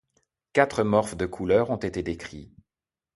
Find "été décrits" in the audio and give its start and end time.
1.77-2.51